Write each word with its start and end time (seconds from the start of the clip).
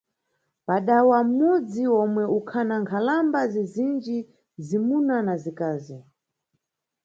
Padawa 0.65 1.19
m`mudzi, 1.35 1.83
omwe 2.01 2.23
ukhana 2.37 2.75
nkhalamba 2.83 3.39
zizinji, 3.53 4.17
zimuna 4.65 5.15
na 5.25 5.35
zikazi. 5.43 5.97